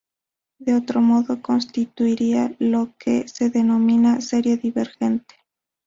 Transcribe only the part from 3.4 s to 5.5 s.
denomina serie divergente.